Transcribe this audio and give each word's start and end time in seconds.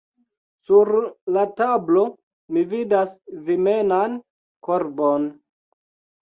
Sur 0.67 0.87
la 1.35 1.43
tablo 1.59 2.05
mi 2.57 2.63
vidas 2.71 3.13
vimenan 3.51 4.17
korbon. 4.71 5.29